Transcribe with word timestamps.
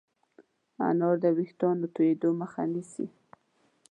انار 0.87 1.15
د 1.23 1.25
ويښتانو 1.37 1.85
تویدو 1.95 2.29
مخه 2.41 2.61
نیسي. 2.73 3.07